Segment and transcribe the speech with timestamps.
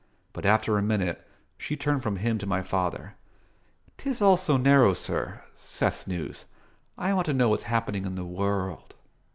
[0.33, 1.23] But after a minute
[1.59, 3.17] she turned from him to my father.
[3.99, 6.45] "'Tis all so narrow, sir Seth's news.
[6.97, 8.95] I want to know what's happenin' in the world."